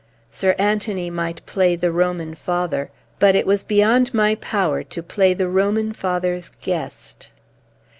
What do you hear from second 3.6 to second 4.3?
beyond